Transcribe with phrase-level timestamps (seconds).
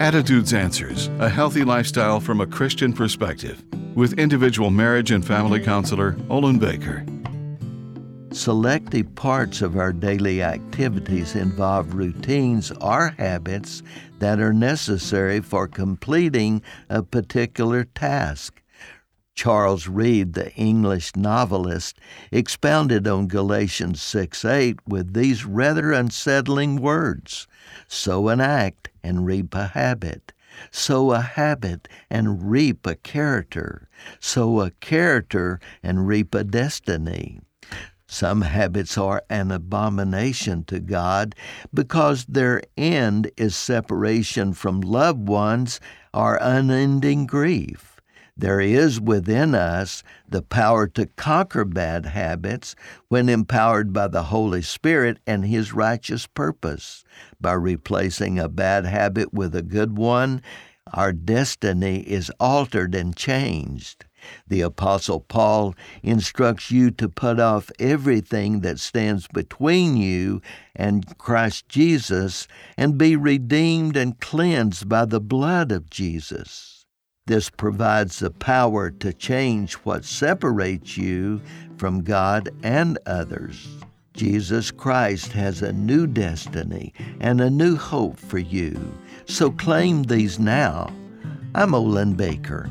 [0.00, 3.62] Attitudes Answers A Healthy Lifestyle from a Christian Perspective
[3.94, 7.06] with individual marriage and family counselor Olin Baker.
[8.32, 13.84] Selective parts of our daily activities involve routines or habits
[14.18, 18.63] that are necessary for completing a particular task.
[19.34, 21.98] Charles Reade, the English novelist,
[22.30, 27.48] expounded on Galatians 6 8 with these rather unsettling words
[27.88, 30.32] Sow an act and reap a habit.
[30.70, 33.88] Sow a habit and reap a character.
[34.20, 37.40] Sow a character and reap a destiny.
[38.06, 41.34] Some habits are an abomination to God
[41.72, 45.80] because their end is separation from loved ones
[46.12, 47.93] or unending grief.
[48.36, 52.74] There is within us the power to conquer bad habits
[53.08, 57.04] when empowered by the Holy Spirit and His righteous purpose.
[57.40, 60.42] By replacing a bad habit with a good one,
[60.92, 64.04] our destiny is altered and changed.
[64.48, 70.42] The Apostle Paul instructs you to put off everything that stands between you
[70.74, 76.83] and Christ Jesus and be redeemed and cleansed by the blood of Jesus.
[77.26, 81.40] This provides the power to change what separates you
[81.78, 83.66] from God and others.
[84.12, 88.78] Jesus Christ has a new destiny and a new hope for you.
[89.24, 90.92] So claim these now.
[91.54, 92.68] I'm Olin Baker.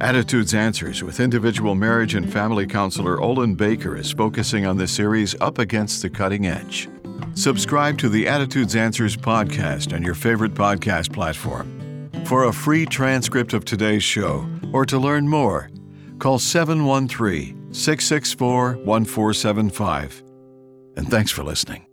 [0.00, 5.36] Attitudes Answers with individual marriage and family counselor Olin Baker is focusing on the series
[5.40, 6.88] Up Against the Cutting Edge.
[7.34, 11.89] Subscribe to the Attitudes Answers podcast on your favorite podcast platform.
[12.30, 15.68] For a free transcript of today's show or to learn more,
[16.20, 20.22] call 713 664 1475.
[20.96, 21.89] And thanks for listening.